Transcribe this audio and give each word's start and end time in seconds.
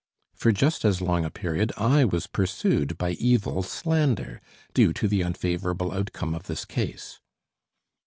For 0.33 0.51
just 0.51 0.83
as 0.83 0.99
long 0.99 1.25
a 1.25 1.29
period 1.29 1.71
I 1.77 2.05
was 2.05 2.25
pursued 2.25 2.97
by 2.97 3.11
evil 3.11 3.61
slander, 3.61 4.41
due 4.73 4.93
to 4.93 5.07
the 5.07 5.23
unfavorable 5.23 5.91
outcome 5.91 6.33
of 6.33 6.47
this 6.47 6.65
case. 6.65 7.19